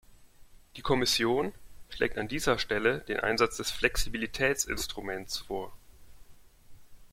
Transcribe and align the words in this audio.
Die 0.77 0.81
Kommission 0.81 1.53
schlägt 1.89 2.17
an 2.17 2.27
dieser 2.27 2.57
Stelle 2.57 3.01
den 3.01 3.19
Einsatz 3.19 3.57
des 3.57 3.69
Flexibilitätsinstruments 3.69 5.37
vor. 5.37 5.77